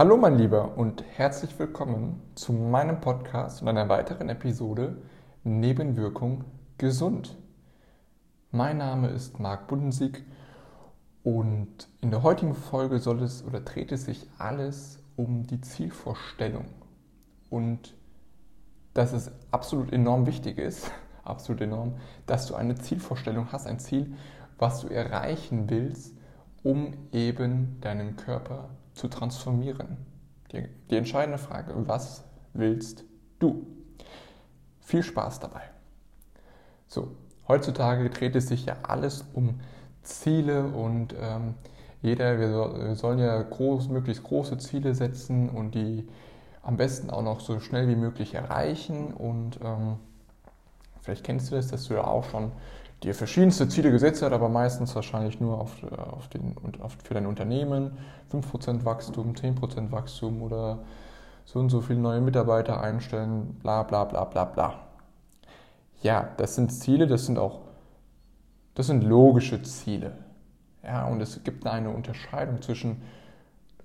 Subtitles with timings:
[0.00, 4.96] Hallo mein Lieber und herzlich willkommen zu meinem Podcast und einer weiteren Episode
[5.44, 6.44] Nebenwirkung
[6.78, 7.36] gesund.
[8.50, 10.24] Mein Name ist Marc Bundensieg
[11.22, 16.64] und in der heutigen Folge soll es oder dreht es sich alles um die Zielvorstellung
[17.50, 17.94] und
[18.94, 20.90] dass es absolut enorm wichtig ist,
[21.24, 24.14] absolut enorm, dass du eine Zielvorstellung hast, ein Ziel,
[24.56, 26.16] was du erreichen willst,
[26.62, 28.70] um eben deinen Körper
[29.00, 29.96] zu transformieren.
[30.52, 33.04] Die, die entscheidende Frage, was willst
[33.38, 33.66] du?
[34.80, 35.62] Viel Spaß dabei.
[36.86, 37.16] So,
[37.48, 39.60] heutzutage dreht es sich ja alles um
[40.02, 41.54] Ziele und ähm,
[42.02, 46.06] jeder, wir, wir, sollen ja groß, möglichst große Ziele setzen und die
[46.62, 49.14] am besten auch noch so schnell wie möglich erreichen.
[49.14, 49.96] Und ähm,
[51.00, 52.52] vielleicht kennst du das, dass du ja auch schon
[53.02, 57.14] dir verschiedenste Ziele gesetzt hast, aber meistens wahrscheinlich nur auf, äh, auf den, auf, für
[57.14, 57.92] dein Unternehmen.
[58.30, 60.80] 5% Wachstum, 10% Wachstum oder
[61.44, 64.74] so und so viele neue Mitarbeiter einstellen, bla bla bla bla bla.
[66.02, 67.60] Ja, das sind Ziele, das sind auch,
[68.74, 70.12] das sind logische Ziele.
[70.82, 73.02] Ja, und es gibt eine Unterscheidung zwischen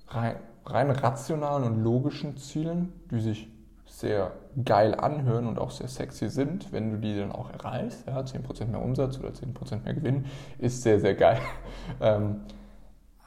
[0.07, 3.47] rein, rein rationalen und logischen Zielen, die sich
[3.85, 4.33] sehr
[4.63, 8.05] geil anhören und auch sehr sexy sind, wenn du die dann auch erreichst.
[8.07, 10.25] Ja, 10% mehr Umsatz oder 10% mehr Gewinn
[10.57, 11.39] ist sehr, sehr geil.
[12.01, 12.41] Ähm,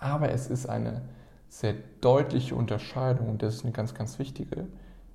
[0.00, 1.02] aber es ist eine
[1.48, 4.66] sehr deutliche Unterscheidung, und das ist eine ganz, ganz wichtige,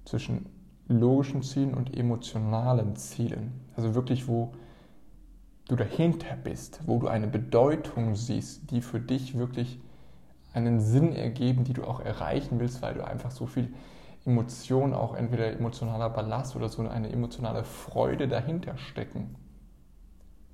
[0.05, 0.45] zwischen
[0.87, 3.51] logischen Zielen und emotionalen Zielen.
[3.75, 4.53] Also wirklich, wo
[5.67, 9.79] du dahinter bist, wo du eine Bedeutung siehst, die für dich wirklich
[10.53, 13.73] einen Sinn ergeben, die du auch erreichen willst, weil du einfach so viel
[14.25, 19.35] Emotion, auch entweder emotionaler Ballast oder so eine emotionale Freude dahinter stecken,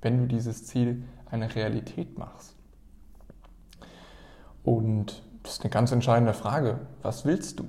[0.02, 2.56] wenn du dieses Ziel eine Realität machst.
[4.64, 6.80] Und das ist eine ganz entscheidende Frage.
[7.02, 7.68] Was willst du?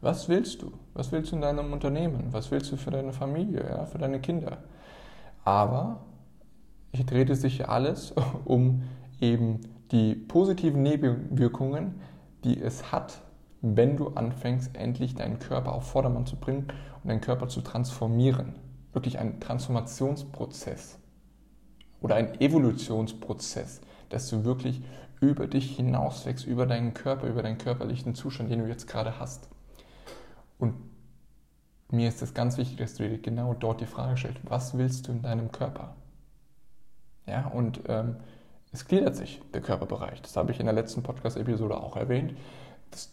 [0.00, 0.72] Was willst du?
[0.94, 2.32] Was willst du in deinem Unternehmen?
[2.32, 4.58] Was willst du für deine Familie, ja, für deine Kinder?
[5.44, 6.04] Aber
[6.92, 8.12] hier dreht sich alles
[8.44, 8.82] um
[9.20, 9.60] eben
[9.92, 12.00] die positiven Nebenwirkungen,
[12.44, 13.22] die es hat,
[13.62, 16.66] wenn du anfängst, endlich deinen Körper auf Vordermann zu bringen
[17.02, 18.56] und deinen Körper zu transformieren.
[18.92, 20.98] Wirklich ein Transformationsprozess
[22.00, 23.80] oder ein Evolutionsprozess,
[24.10, 24.82] dass du wirklich
[25.20, 29.48] über dich hinauswächst, über deinen Körper, über deinen körperlichen Zustand, den du jetzt gerade hast.
[30.58, 30.74] Und
[31.90, 35.06] mir ist es ganz wichtig, dass du dir genau dort die Frage stellst, was willst
[35.06, 35.94] du in deinem Körper?
[37.26, 38.16] Ja, und ähm,
[38.72, 40.20] es gliedert sich, der Körperbereich.
[40.22, 42.34] Das habe ich in der letzten Podcast-Episode auch erwähnt.
[42.90, 43.10] Das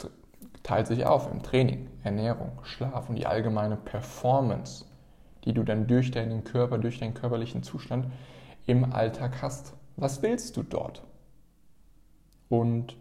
[0.63, 4.85] teilt sich auf im Training, Ernährung, Schlaf und die allgemeine Performance,
[5.45, 8.07] die du dann durch deinen Körper, durch deinen körperlichen Zustand
[8.65, 9.73] im Alltag hast.
[9.95, 11.03] Was willst du dort?
[12.49, 12.97] Und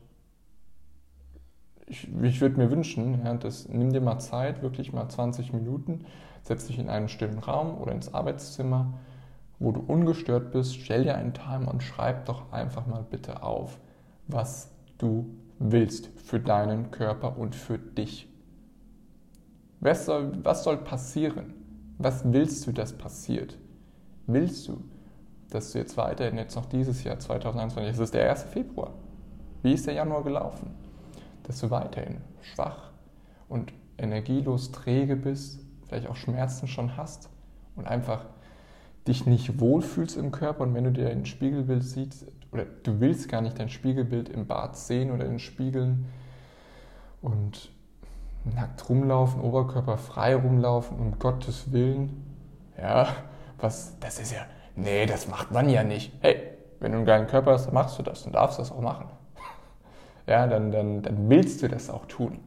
[1.87, 6.05] ich, ich würde mir wünschen, ja, das, nimm dir mal Zeit, wirklich mal 20 Minuten,
[6.43, 8.95] setz dich in einen stillen Raum oder ins Arbeitszimmer,
[9.59, 13.79] wo du ungestört bist, stell dir einen Timer und schreib doch einfach mal bitte auf,
[14.27, 18.29] was du willst für deinen Körper und für dich.
[19.81, 21.55] Was soll, was soll passieren?
[21.99, 23.59] Was willst du, dass passiert?
[24.27, 24.85] Willst du,
[25.51, 28.45] dass du jetzt weiterhin, jetzt noch dieses Jahr 2021, es ist der 1.
[28.45, 28.93] Februar,
[29.63, 30.71] wie ist der Januar gelaufen?
[31.45, 32.91] Dass du weiterhin schwach
[33.49, 37.31] und energielos träge bist, vielleicht auch Schmerzen schon hast
[37.75, 38.27] und einfach
[39.07, 43.28] dich nicht wohlfühlst im Körper und wenn du dir ein Spiegelbild siehst, oder du willst
[43.28, 46.06] gar nicht dein Spiegelbild im Bad sehen oder in Spiegeln
[47.20, 47.70] und
[48.44, 52.25] nackt rumlaufen, Oberkörper frei rumlaufen, um Gottes Willen,
[52.81, 53.09] ja,
[53.59, 56.12] was, das ist ja, nee, das macht man ja nicht.
[56.20, 58.80] Hey, wenn du einen geilen Körper hast, dann machst du das und darfst das auch
[58.80, 59.06] machen.
[60.26, 62.41] Ja, dann, dann, dann willst du das auch tun,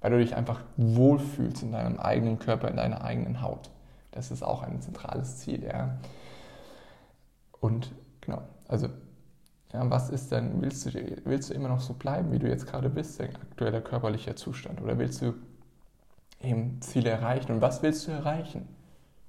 [0.00, 3.70] weil du dich einfach wohlfühlst in deinem eigenen Körper, in deiner eigenen Haut.
[4.10, 5.98] Das ist auch ein zentrales Ziel, ja.
[7.60, 8.88] Und genau, also
[9.72, 10.92] ja, was ist denn, willst du,
[11.24, 14.82] willst du immer noch so bleiben, wie du jetzt gerade bist, dein aktueller körperlicher Zustand?
[14.82, 15.34] Oder willst du
[16.40, 17.52] eben Ziele erreichen?
[17.52, 18.68] Und was willst du erreichen?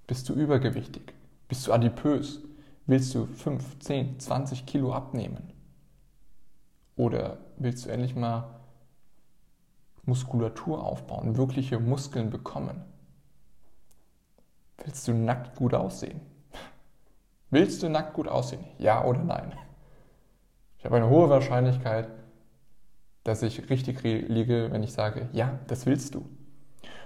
[0.06, 1.14] Bist du übergewichtig?
[1.48, 2.42] Bist du adipös?
[2.86, 5.54] Willst du 5, 10, 20 Kilo abnehmen?
[6.98, 8.60] Oder willst du endlich mal
[10.06, 12.84] Muskulatur aufbauen, wirkliche Muskeln bekommen?
[14.84, 16.20] Willst du nackt gut aussehen?
[17.50, 18.66] Willst du nackt gut aussehen?
[18.80, 19.54] Ja oder nein?
[20.84, 22.10] Ich habe eine hohe Wahrscheinlichkeit,
[23.24, 26.20] dass ich richtig liege, wenn ich sage, ja, das willst du.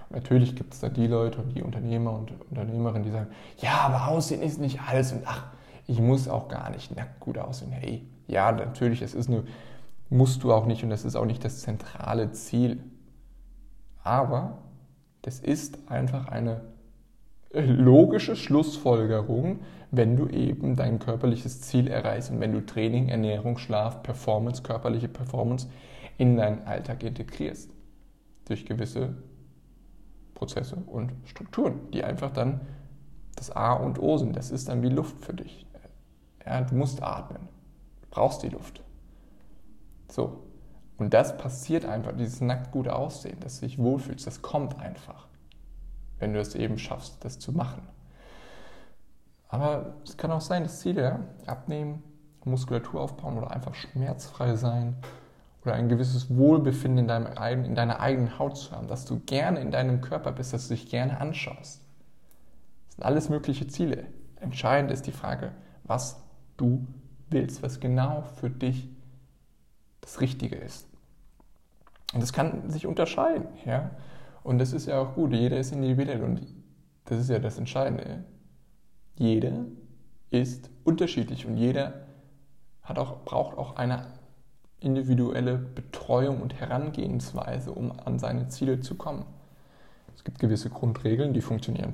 [0.10, 3.28] Und natürlich gibt es da die Leute und die Unternehmer und Unternehmerinnen, die sagen,
[3.60, 5.46] ja, aber Aussehen ist nicht alles und ach,
[5.86, 7.72] ich muss auch gar nicht nackt gut aussehen.
[7.72, 9.44] Hey, ja, natürlich, es ist nur
[10.10, 12.82] Musst du auch nicht und das ist auch nicht das zentrale Ziel.
[14.04, 14.58] Aber
[15.22, 16.62] das ist einfach eine
[17.54, 19.60] logische Schlussfolgerung,
[19.92, 25.08] wenn du eben dein körperliches Ziel erreichst und wenn du Training, Ernährung, Schlaf, Performance, körperliche
[25.08, 25.68] Performance
[26.18, 27.72] in deinen Alltag integrierst.
[28.46, 29.16] Durch gewisse
[30.34, 32.62] Prozesse und Strukturen, die einfach dann
[33.36, 34.36] das A und O sind.
[34.36, 35.66] Das ist dann wie Luft für dich.
[36.46, 37.48] Ja, du musst atmen.
[38.02, 38.84] Du brauchst die Luft.
[40.10, 40.44] So.
[40.98, 45.27] Und das passiert einfach, dieses nackt gute Aussehen, dass du dich wohlfühlst, das kommt einfach,
[46.20, 47.88] wenn du es eben schaffst, das zu machen.
[49.50, 52.04] Aber es kann auch sein, dass Ziele, abnehmen,
[52.44, 54.96] Muskulatur aufbauen oder einfach schmerzfrei sein
[55.64, 59.60] oder ein gewisses Wohlbefinden in, deinem, in deiner eigenen Haut zu haben, dass du gerne
[59.60, 61.82] in deinem Körper bist, dass du dich gerne anschaust.
[62.88, 64.06] Das sind alles mögliche Ziele.
[64.40, 65.52] Entscheidend ist die Frage,
[65.84, 66.24] was
[66.58, 66.88] du
[67.30, 68.90] willst, was genau für dich
[70.02, 70.88] das Richtige ist.
[72.14, 73.92] Und das kann sich unterscheiden, ja.
[74.48, 75.34] Und das ist ja auch gut.
[75.34, 76.42] Jeder ist individuell und
[77.04, 78.24] das ist ja das Entscheidende.
[79.18, 79.66] Jeder
[80.30, 82.06] ist unterschiedlich und jeder
[82.82, 84.08] hat auch, braucht auch eine
[84.80, 89.26] individuelle Betreuung und Herangehensweise, um an seine Ziele zu kommen.
[90.16, 91.92] Es gibt gewisse Grundregeln, die funktionieren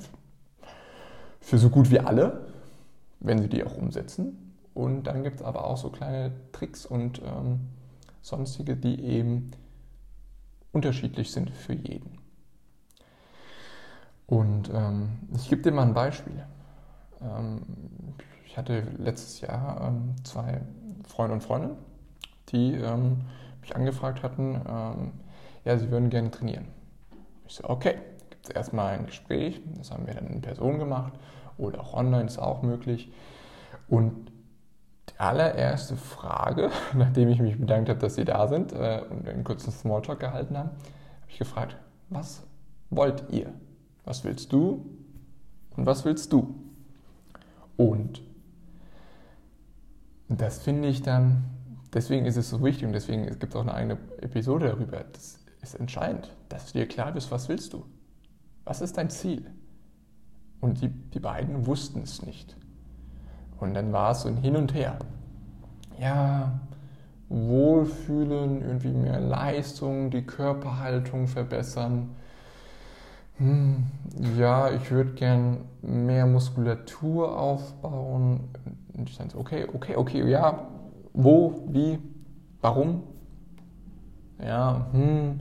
[1.40, 2.46] für so gut wie alle,
[3.20, 4.54] wenn sie die auch umsetzen.
[4.76, 7.62] Und dann gibt es aber auch so kleine Tricks und ähm,
[8.22, 9.50] sonstige, die eben
[10.72, 12.23] unterschiedlich sind für jeden.
[14.28, 16.46] Und ähm, ich gebe dir mal ein Beispiel.
[17.22, 17.62] Ähm,
[18.46, 20.62] ich hatte letztes Jahr ähm, zwei
[21.08, 21.78] Freunde und Freundinnen,
[22.50, 23.22] die ähm,
[23.62, 25.12] mich angefragt hatten, ähm,
[25.66, 26.68] ja, sie würden gerne trainieren.
[27.48, 27.98] Ich so, okay,
[28.30, 31.14] gibt es erstmal ein Gespräch, das haben wir dann in Person gemacht
[31.58, 33.12] oder auch online ist auch möglich.
[33.88, 34.32] Und
[35.10, 39.44] die allererste Frage, nachdem ich mich bedankt habe, dass Sie da sind äh, und einen
[39.44, 41.78] kurzen Smalltalk gehalten haben, habe ich gefragt,
[42.10, 42.44] was
[42.90, 43.52] wollt ihr?
[44.06, 44.86] Was willst du
[45.76, 46.56] und was willst du?
[47.78, 48.22] Und
[50.30, 51.44] das finde ich dann,
[51.94, 55.04] deswegen ist es so wichtig und deswegen gibt es auch eine eigene Episode darüber.
[55.12, 57.86] Das ist entscheidend, dass du dir klar bist, was willst du?
[58.66, 59.46] Was ist dein Ziel?
[60.62, 62.56] Und die, die beiden wussten es nicht.
[63.60, 64.98] Und dann war es so ein Hin und Her.
[66.00, 66.60] Ja,
[67.30, 72.16] Wohlfühlen, irgendwie mehr Leistung, die Körperhaltung verbessern.
[73.38, 73.84] Hm,
[74.38, 78.42] ja, ich würde gern mehr Muskulatur aufbauen.
[79.36, 80.68] Okay, okay, okay, ja,
[81.14, 82.00] wo, wie,
[82.62, 83.04] warum?
[84.40, 85.40] Ja, hm,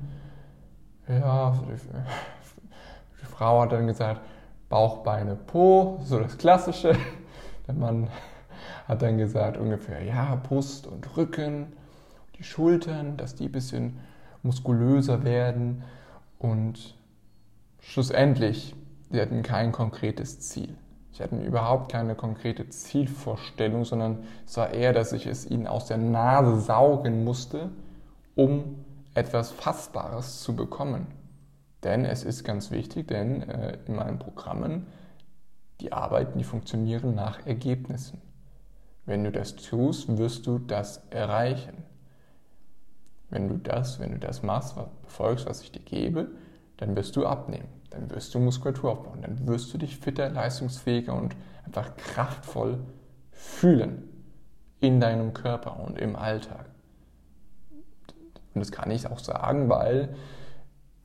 [1.09, 1.55] ja,
[3.21, 4.23] die Frau hat dann gesagt,
[4.69, 6.97] Bauch, Beine, Po, so das Klassische.
[7.67, 8.09] Der Mann
[8.89, 11.75] hat dann gesagt ungefähr, ja, Brust und Rücken,
[12.39, 13.99] die Schultern, dass die ein bisschen
[14.43, 15.85] muskulöser werden
[16.39, 16.97] und
[17.83, 18.75] schlussendlich,
[19.11, 20.75] sie hatten kein konkretes Ziel.
[21.13, 25.87] Sie hatten überhaupt keine konkrete Zielvorstellung, sondern es war eher, dass ich es ihnen aus
[25.87, 27.71] der Nase saugen musste,
[28.35, 28.83] um
[29.15, 31.07] etwas Fassbares zu bekommen.
[31.85, 34.87] Denn es ist ganz wichtig, denn äh, in meinen Programmen
[35.81, 38.23] die arbeiten, die funktionieren nach Ergebnissen.
[39.05, 41.83] Wenn du das tust, wirst du das erreichen.
[43.31, 46.29] Wenn du das, wenn du das machst, befolgst, was ich dir gebe,
[46.83, 51.15] dann wirst du abnehmen, dann wirst du Muskulatur aufbauen, dann wirst du dich fitter, leistungsfähiger
[51.15, 52.79] und einfach kraftvoll
[53.31, 54.09] fühlen
[54.81, 56.67] in deinem Körper und im Alltag.
[58.55, 60.15] Und das kann ich auch sagen, weil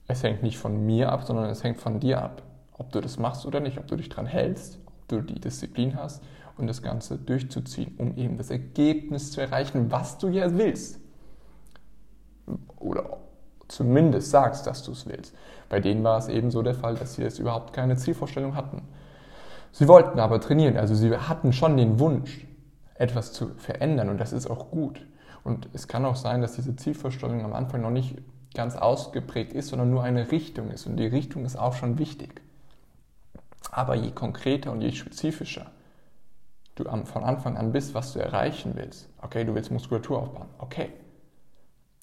[0.08, 2.42] es hängt nicht von mir ab, sondern es hängt von dir ab
[2.78, 5.96] ob du das machst oder nicht, ob du dich dran hältst, ob du die Disziplin
[5.96, 6.24] hast
[6.58, 11.00] und das Ganze durchzuziehen, um eben das Ergebnis zu erreichen, was du ja willst.
[12.80, 13.18] Oder
[13.78, 15.36] zumindest sagst, dass du es willst.
[15.70, 18.82] Bei denen war es eben so der Fall, dass sie jetzt überhaupt keine Zielvorstellung hatten.
[19.72, 22.48] Sie wollten aber trainieren, also sie hatten schon den Wunsch,
[22.96, 25.06] etwas zu verändern und das ist auch gut.
[25.44, 28.18] Und es kann auch sein, dass diese Zielvorstellung am Anfang noch nicht
[28.56, 30.88] ganz ausgeprägt ist, sondern nur eine Richtung ist.
[30.88, 32.42] Und die Richtung ist auch schon wichtig.
[33.72, 35.68] Aber je konkreter und je spezifischer
[36.74, 40.90] du von Anfang an bist, was du erreichen willst, okay, du willst Muskulatur aufbauen, okay,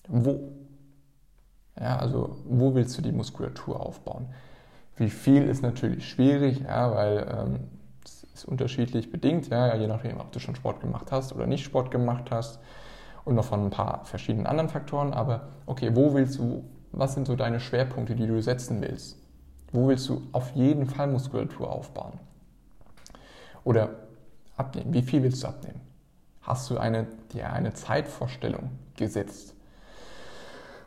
[0.09, 0.54] wo?
[1.79, 4.29] Ja, also wo willst du die Muskulatur aufbauen?
[4.97, 7.61] Wie viel ist natürlich schwierig, ja, weil ähm,
[8.05, 11.65] es ist unterschiedlich bedingt, ja, je nachdem, ob du schon Sport gemacht hast oder nicht
[11.65, 12.61] Sport gemacht hast
[13.25, 15.13] und noch von ein paar verschiedenen anderen Faktoren.
[15.13, 19.19] Aber okay, wo willst du, was sind so deine Schwerpunkte, die du setzen willst?
[19.73, 22.21] Wo willst du auf jeden Fall Muskulatur aufbauen?
[23.65, 23.91] Oder
[24.57, 24.93] abnehmen.
[24.93, 25.81] Wie viel willst du abnehmen?
[26.43, 29.54] Hast du eine, dir eine Zeitvorstellung gesetzt?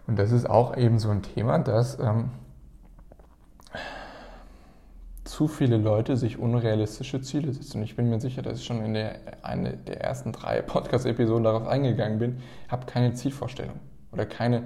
[0.07, 2.31] Und das ist auch eben so ein Thema, dass ähm,
[5.25, 7.79] zu viele Leute sich unrealistische Ziele setzen.
[7.79, 11.43] Und ich bin mir sicher, dass ich schon in der, eine der ersten drei Podcast-Episoden
[11.43, 12.37] darauf eingegangen bin,
[12.69, 13.79] habe keine Zielvorstellung
[14.11, 14.63] oder keine,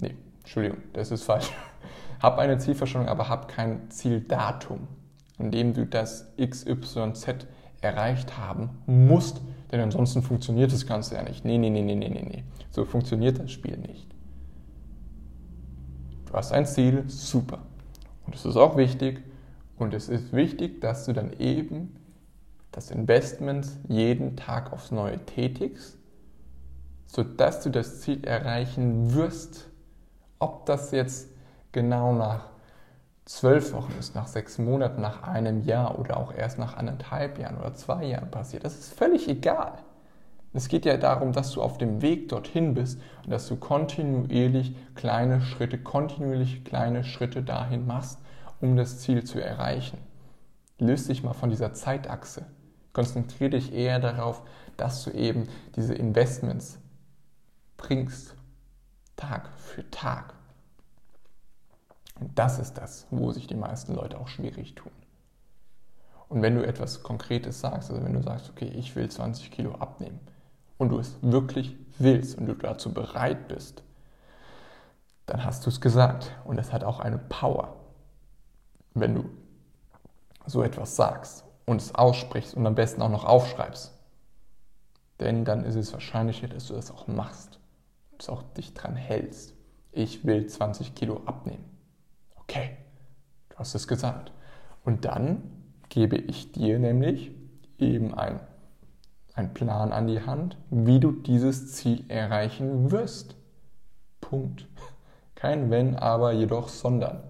[0.00, 1.50] nee, Entschuldigung, das ist falsch.
[2.22, 4.86] hab eine Zielvorstellung, aber hab kein Zieldatum,
[5.38, 7.46] an dem du das XYZ
[7.80, 11.44] erreicht haben musst, denn ansonsten funktioniert das Ganze ja nicht.
[11.44, 12.44] Nee, nee, nee, nee, nee, nee, nee.
[12.70, 14.15] So funktioniert das Spiel nicht.
[16.26, 17.58] Du hast ein Ziel, super.
[18.26, 19.22] Und es ist auch wichtig,
[19.78, 21.96] und es ist wichtig, dass du dann eben
[22.72, 25.98] das Investment jeden Tag aufs Neue tätigst,
[27.06, 29.68] sodass du das Ziel erreichen wirst.
[30.38, 31.28] Ob das jetzt
[31.72, 32.50] genau nach
[33.24, 37.58] zwölf Wochen ist, nach sechs Monaten, nach einem Jahr oder auch erst nach anderthalb Jahren
[37.58, 39.78] oder zwei Jahren passiert, das ist völlig egal.
[40.56, 44.74] Es geht ja darum, dass du auf dem Weg dorthin bist und dass du kontinuierlich
[44.94, 48.18] kleine Schritte, kontinuierlich kleine Schritte dahin machst
[48.60, 49.98] um das Ziel zu erreichen.
[50.78, 52.46] Löst dich mal von dieser Zeitachse.
[52.94, 54.42] Konzentriere dich eher darauf,
[54.78, 56.78] dass du eben diese Investments
[57.76, 58.34] bringst,
[59.16, 60.32] Tag für Tag.
[62.18, 64.92] Und das ist das, wo sich die meisten Leute auch schwierig tun.
[66.30, 69.74] Und wenn du etwas Konkretes sagst, also wenn du sagst, okay, ich will 20 Kilo
[69.74, 70.20] abnehmen
[70.78, 73.82] und du es wirklich willst und du dazu bereit bist,
[75.26, 77.76] dann hast du es gesagt und es hat auch eine Power
[78.96, 79.30] wenn du
[80.46, 83.92] so etwas sagst und es aussprichst und am besten auch noch aufschreibst.
[85.20, 87.58] Denn dann ist es wahrscheinlicher, dass du das auch machst
[88.12, 89.54] und es auch dich dran hältst.
[89.92, 91.64] Ich will 20 Kilo abnehmen.
[92.36, 92.76] Okay,
[93.50, 94.32] du hast es gesagt.
[94.84, 95.42] Und dann
[95.88, 97.32] gebe ich dir nämlich
[97.78, 98.40] eben ein,
[99.36, 103.36] einen Plan an die Hand, wie du dieses Ziel erreichen wirst.
[104.20, 104.66] Punkt.
[105.34, 107.22] Kein Wenn, aber jedoch, sondern.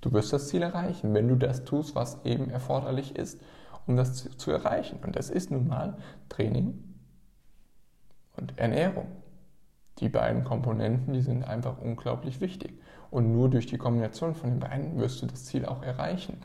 [0.00, 3.40] Du wirst das Ziel erreichen, wenn du das tust, was eben erforderlich ist,
[3.86, 4.98] um das zu erreichen.
[5.04, 5.96] Und das ist nun mal
[6.28, 6.82] Training
[8.36, 9.06] und Ernährung.
[10.00, 12.80] Die beiden Komponenten, die sind einfach unglaublich wichtig.
[13.10, 16.38] Und nur durch die Kombination von den beiden wirst du das Ziel auch erreichen.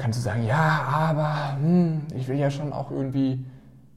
[0.00, 3.44] Kannst du sagen, ja, aber hm, ich will ja schon auch irgendwie,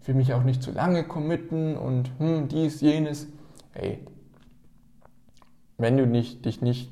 [0.03, 3.27] will mich auch nicht zu lange committen und hm, dies, jenes.
[3.71, 4.05] Hey,
[5.77, 6.91] wenn du nicht, dich nicht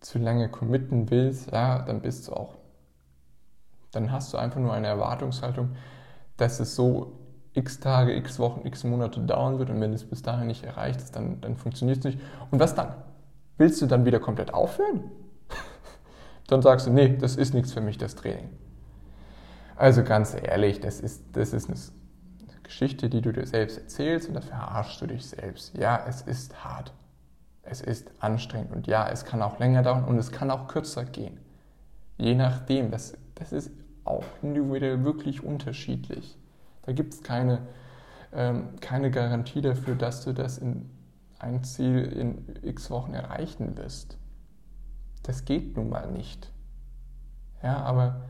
[0.00, 2.56] zu lange committen willst, ja, dann bist du auch,
[3.92, 5.70] dann hast du einfach nur eine Erwartungshaltung,
[6.36, 7.12] dass es so
[7.54, 11.00] x Tage, x Wochen, x Monate dauern wird und wenn es bis dahin nicht erreicht
[11.00, 12.18] ist, dann, dann funktioniert es nicht.
[12.50, 12.92] Und was dann?
[13.56, 15.04] Willst du dann wieder komplett aufhören?
[16.50, 18.50] Dann sagst du, nee, das ist nichts für mich, das Training.
[19.76, 24.34] Also ganz ehrlich, das ist, das ist eine Geschichte, die du dir selbst erzählst und
[24.34, 25.76] da verarschst du dich selbst.
[25.76, 26.92] Ja, es ist hart
[27.70, 31.04] es ist anstrengend und ja, es kann auch länger dauern und es kann auch kürzer
[31.04, 31.38] gehen.
[32.18, 33.70] Je nachdem, das, das ist
[34.04, 36.36] auch individuell wirklich unterschiedlich.
[36.82, 37.60] Da gibt es keine,
[38.32, 40.90] ähm, keine Garantie dafür, dass du das in
[41.38, 44.18] ein Ziel in x Wochen erreichen wirst.
[45.22, 46.50] Das geht nun mal nicht.
[47.62, 48.22] Ja, aber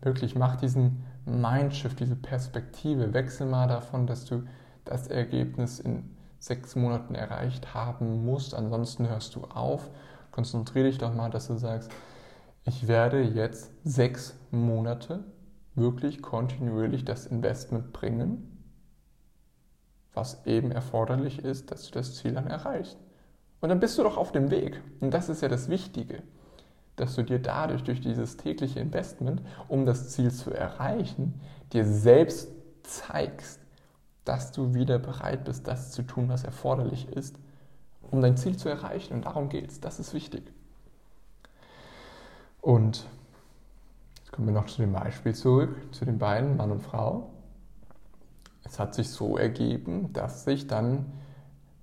[0.00, 4.44] wirklich mach diesen Mindshift, diese Perspektive, wechsel mal davon, dass du
[4.84, 8.54] das Ergebnis in sechs Monaten erreicht haben musst.
[8.54, 9.90] Ansonsten hörst du auf.
[10.30, 11.90] Konzentriere dich doch mal, dass du sagst,
[12.64, 15.24] ich werde jetzt sechs Monate
[15.74, 18.64] wirklich kontinuierlich das Investment bringen,
[20.12, 22.98] was eben erforderlich ist, dass du das Ziel dann erreichst.
[23.64, 24.78] Und dann bist du doch auf dem Weg.
[25.00, 26.22] Und das ist ja das Wichtige,
[26.96, 31.40] dass du dir dadurch, durch dieses tägliche Investment, um das Ziel zu erreichen,
[31.72, 32.50] dir selbst
[32.82, 33.58] zeigst,
[34.26, 37.36] dass du wieder bereit bist, das zu tun, was erforderlich ist,
[38.10, 39.14] um dein Ziel zu erreichen.
[39.14, 39.80] Und darum geht es.
[39.80, 40.42] Das ist wichtig.
[42.60, 43.06] Und
[44.18, 47.30] jetzt kommen wir noch zu dem Beispiel zurück, zu den beiden, Mann und Frau.
[48.62, 51.06] Es hat sich so ergeben, dass sich dann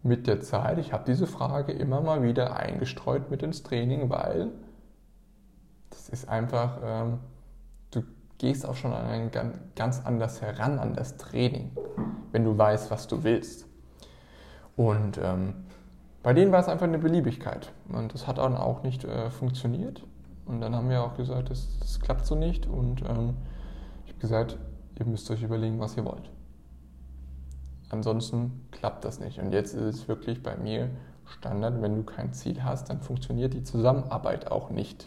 [0.04, 4.50] mit der Zeit, ich habe diese Frage immer mal wieder eingestreut mit ins Training, weil
[5.90, 7.20] das ist einfach, ähm,
[7.92, 8.04] du
[8.38, 9.32] gehst auch schon an ein,
[9.76, 11.72] ganz anders heran an das Training,
[12.32, 13.68] wenn du weißt, was du willst.
[14.76, 15.54] Und ähm,
[16.24, 17.72] bei denen war es einfach eine Beliebigkeit.
[17.90, 20.04] Und das hat dann auch nicht äh, funktioniert.
[20.46, 22.66] Und dann haben wir auch gesagt, das, das klappt so nicht.
[22.68, 23.36] Und ähm,
[24.06, 24.58] ich habe gesagt,
[25.00, 26.32] ihr müsst euch überlegen, was ihr wollt.
[27.92, 29.40] Ansonsten klappt das nicht.
[29.40, 30.90] Und jetzt ist es wirklich bei mir
[31.26, 35.06] Standard, wenn du kein Ziel hast, dann funktioniert die Zusammenarbeit auch nicht.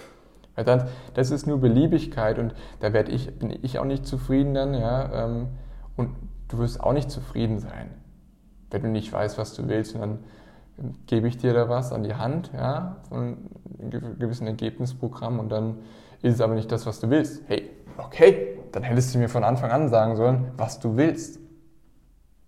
[0.55, 4.55] Weil dann, das ist nur Beliebigkeit und da werde ich, bin ich auch nicht zufrieden
[4.55, 5.25] dann, ja.
[5.25, 5.49] Ähm,
[5.97, 6.11] und
[6.49, 7.91] du wirst auch nicht zufrieden sein,
[8.71, 10.19] wenn du nicht weißt, was du willst und dann
[11.07, 13.37] gebe ich dir da was an die Hand, ja, von
[13.79, 15.79] einem gewissen Ergebnisprogramm und dann
[16.23, 17.43] ist es aber nicht das, was du willst.
[17.47, 21.39] Hey, okay, dann hättest du mir von Anfang an sagen sollen, was du willst.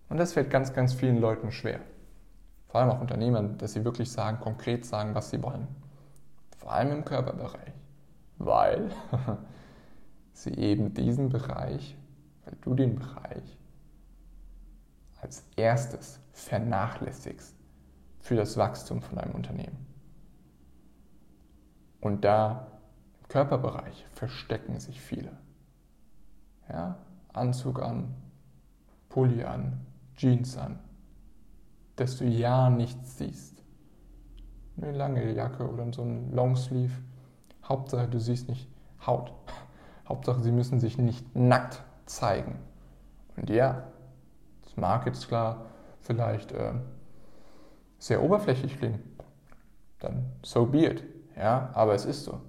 [0.09, 1.81] Und das fällt ganz, ganz vielen Leuten schwer.
[2.69, 5.67] Vor allem auch Unternehmern, dass sie wirklich sagen, konkret sagen, was sie wollen.
[6.59, 7.73] Vor allem im Körperbereich.
[8.39, 8.91] Weil
[10.33, 11.97] sie eben diesen Bereich,
[12.45, 13.59] weil du den Bereich
[15.21, 17.55] als erstes vernachlässigst
[18.21, 19.87] für das Wachstum von deinem Unternehmen.
[22.01, 22.67] Und da
[23.21, 25.33] im Körperbereich verstecken sich viele.
[26.69, 26.99] Ja,
[27.33, 28.15] Anzug an,
[29.09, 29.86] Pulli an,
[30.17, 30.79] Jeans an,
[31.97, 33.63] dass du ja nichts siehst.
[34.77, 36.93] Eine lange Jacke oder so ein Longsleeve.
[37.65, 38.69] Hauptsache, du siehst nicht
[39.07, 39.33] Haut.
[40.09, 42.59] Hauptsache, sie müssen sich nicht nackt zeigen.
[43.37, 43.85] Und ja,
[44.63, 45.67] das mag jetzt klar
[46.01, 46.73] vielleicht äh,
[47.99, 49.03] sehr oberflächlich klingen.
[49.99, 51.03] Dann so be it.
[51.37, 52.41] Ja, aber es ist so.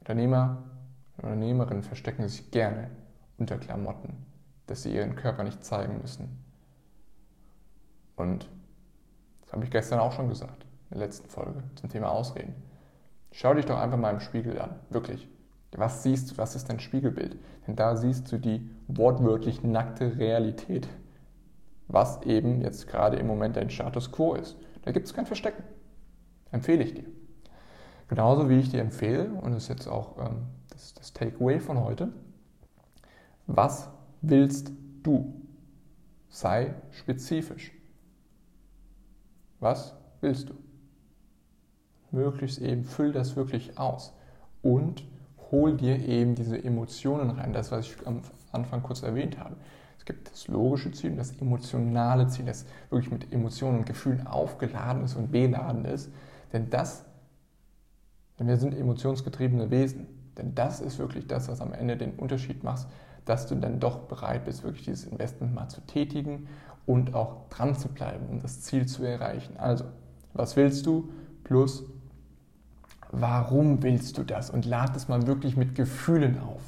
[0.00, 0.62] Unternehmer
[1.18, 2.90] und Unternehmerinnen verstecken sich gerne
[3.38, 4.24] unter Klamotten,
[4.66, 6.49] dass sie ihren Körper nicht zeigen müssen.
[8.16, 8.48] Und
[9.42, 12.54] das habe ich gestern auch schon gesagt, in der letzten Folge zum Thema Ausreden.
[13.32, 15.28] Schau dich doch einfach mal im Spiegel an, wirklich.
[15.72, 17.38] Was siehst du, was ist dein Spiegelbild?
[17.66, 20.88] Denn da siehst du die wortwörtlich nackte Realität,
[21.86, 24.56] was eben jetzt gerade im Moment dein Status quo ist.
[24.82, 25.62] Da gibt es kein Verstecken.
[26.50, 27.04] Empfehle ich dir.
[28.08, 31.78] Genauso wie ich dir empfehle, und das ist jetzt auch ähm, das, das Takeaway von
[31.78, 32.12] heute,
[33.46, 33.88] was
[34.20, 35.40] willst du?
[36.28, 37.72] Sei spezifisch.
[39.60, 40.54] Was willst du?
[42.10, 44.12] Möglichst eben füll das wirklich aus
[44.62, 45.04] und
[45.50, 49.56] hol dir eben diese Emotionen rein, das, was ich am Anfang kurz erwähnt habe.
[49.98, 54.26] Es gibt das logische Ziel und das emotionale Ziel, das wirklich mit Emotionen und Gefühlen
[54.26, 56.10] aufgeladen ist und beladen ist.
[56.52, 57.04] Denn das,
[58.38, 60.06] denn wir sind emotionsgetriebene Wesen.
[60.38, 62.88] Denn das ist wirklich das, was am Ende den Unterschied macht,
[63.26, 66.48] dass du dann doch bereit bist, wirklich dieses Investment mal zu tätigen
[66.86, 69.56] und auch dran zu bleiben, um das Ziel zu erreichen.
[69.56, 69.84] Also,
[70.32, 71.10] was willst du?
[71.44, 71.84] Plus,
[73.10, 74.50] warum willst du das?
[74.50, 76.62] Und lad es mal wirklich mit Gefühlen auf.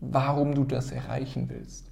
[0.00, 1.90] Warum du das erreichen willst.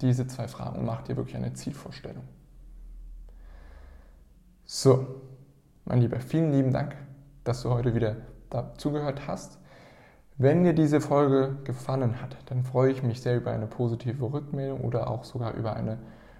[0.00, 2.24] Diese zwei Fragen und mach dir wirklich eine Zielvorstellung.
[4.64, 5.22] So,
[5.84, 6.96] mein Lieber, vielen lieben Dank,
[7.44, 8.16] dass du heute wieder
[8.50, 9.57] dazugehört hast.
[10.40, 14.82] Wenn dir diese Folge gefallen hat, dann freue ich mich sehr über eine positive Rückmeldung
[14.82, 15.98] oder auch sogar über eine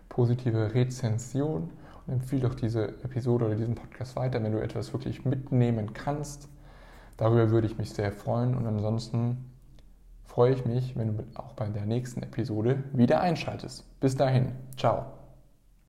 [0.08, 1.72] positive Rezension
[2.06, 6.48] und empfehle doch diese Episode oder diesen Podcast weiter, wenn du etwas wirklich mitnehmen kannst.
[7.16, 9.50] Darüber würde ich mich sehr freuen und ansonsten
[10.24, 13.84] freue ich mich, wenn du auch bei der nächsten Episode wieder einschaltest.
[13.98, 15.17] Bis dahin, ciao.